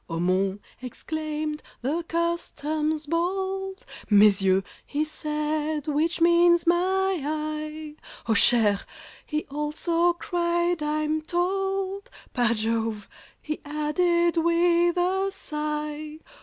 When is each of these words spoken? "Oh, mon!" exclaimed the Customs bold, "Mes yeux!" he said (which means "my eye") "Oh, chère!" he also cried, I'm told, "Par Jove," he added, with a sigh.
"Oh, 0.09 0.19
mon!" 0.19 0.59
exclaimed 0.81 1.61
the 1.83 2.01
Customs 2.01 3.05
bold, 3.05 3.85
"Mes 4.09 4.41
yeux!" 4.41 4.63
he 4.83 5.03
said 5.05 5.87
(which 5.87 6.19
means 6.19 6.65
"my 6.65 7.21
eye") 7.23 7.97
"Oh, 8.27 8.31
chère!" 8.33 8.83
he 9.27 9.45
also 9.51 10.13
cried, 10.13 10.81
I'm 10.81 11.21
told, 11.21 12.09
"Par 12.33 12.55
Jove," 12.55 13.07
he 13.39 13.61
added, 13.63 14.37
with 14.37 14.97
a 14.97 15.29
sigh. 15.31 16.17